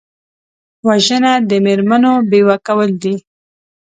[0.87, 3.15] وژنه د مېرمنو بیوه کول دي